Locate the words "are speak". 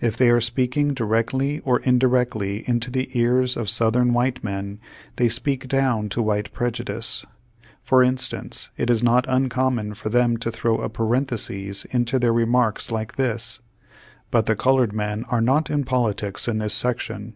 0.30-0.74